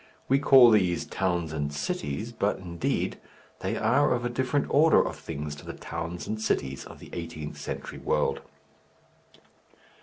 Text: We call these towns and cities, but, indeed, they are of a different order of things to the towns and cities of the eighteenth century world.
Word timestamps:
We 0.27 0.39
call 0.39 0.71
these 0.71 1.05
towns 1.05 1.53
and 1.53 1.71
cities, 1.71 2.31
but, 2.31 2.57
indeed, 2.57 3.19
they 3.59 3.77
are 3.77 4.13
of 4.15 4.25
a 4.25 4.29
different 4.29 4.65
order 4.71 4.99
of 5.07 5.15
things 5.15 5.53
to 5.57 5.63
the 5.67 5.73
towns 5.75 6.25
and 6.25 6.41
cities 6.41 6.85
of 6.85 6.97
the 6.97 7.11
eighteenth 7.13 7.59
century 7.59 7.99
world. 7.99 8.41